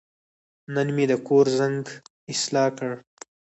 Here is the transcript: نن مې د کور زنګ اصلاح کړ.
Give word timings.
نن 0.73 0.87
مې 0.95 1.05
د 1.11 1.13
کور 1.27 1.45
زنګ 1.57 1.81
اصلاح 2.33 2.67
کړ. 2.77 2.91